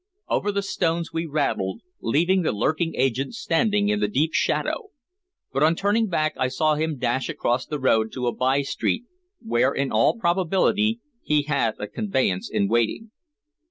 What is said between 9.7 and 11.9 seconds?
in all probability, he had a